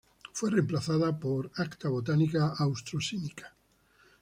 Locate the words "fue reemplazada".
0.33-1.19